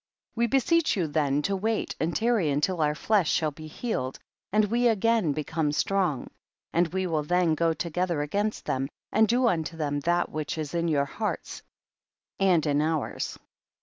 18. 0.33 0.33
We 0.35 0.47
beseech 0.47 0.97
you 0.97 1.05
then 1.05 1.43
to 1.43 1.55
wait 1.55 1.95
and 1.99 2.15
tarry 2.15 2.49
until 2.49 2.81
our 2.81 2.95
flesh 2.95 3.29
shall 3.31 3.51
be 3.51 3.67
healed 3.67 4.17
and 4.51 4.65
we 4.65 4.87
again 4.87 5.31
become 5.31 5.71
strong, 5.71 6.31
and 6.73 6.87
we 6.87 7.05
will 7.05 7.21
then 7.21 7.53
go 7.53 7.71
together 7.71 8.23
against 8.23 8.65
them, 8.65 8.89
and 9.11 9.27
do 9.27 9.45
unto 9.45 9.77
them 9.77 9.99
that 9.99 10.31
which 10.31 10.57
is 10.57 10.73
in 10.73 10.87
your 10.87 11.05
hearts 11.05 11.61
and 12.39 12.65
in 12.65 12.81
ours. 12.81 13.37